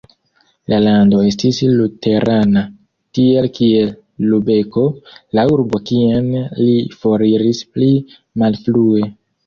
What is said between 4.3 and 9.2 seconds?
Lubeko, la urbo kien li foriris pli malfrue.